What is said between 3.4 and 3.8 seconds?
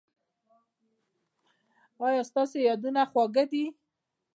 ده؟